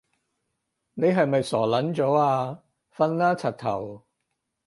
[0.95, 2.63] 你係咪傻撚咗啊？
[2.95, 4.03] 瞓啦柒頭